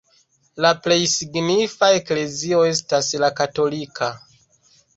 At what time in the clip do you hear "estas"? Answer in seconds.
2.73-3.13